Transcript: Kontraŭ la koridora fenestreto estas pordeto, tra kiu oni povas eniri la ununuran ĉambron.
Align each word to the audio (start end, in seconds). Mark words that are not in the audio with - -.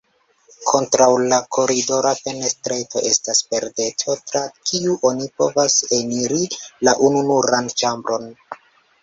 Kontraŭ 0.67 1.09
la 1.33 1.37
koridora 1.57 2.13
fenestreto 2.19 3.03
estas 3.09 3.43
pordeto, 3.51 4.17
tra 4.31 4.41
kiu 4.71 4.97
oni 5.11 5.29
povas 5.43 5.77
eniri 6.01 6.43
la 6.89 6.97
ununuran 7.11 7.71
ĉambron. 7.85 8.29